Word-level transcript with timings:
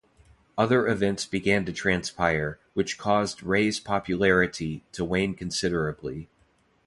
Other 0.57 0.87
events 0.87 1.27
began 1.27 1.63
to 1.65 1.71
transpire, 1.71 2.57
which 2.73 2.97
caused 2.97 3.43
Ray's 3.43 3.79
popularity 3.79 4.83
to 4.93 5.05
wane 5.05 5.35
considerably. 5.35 6.27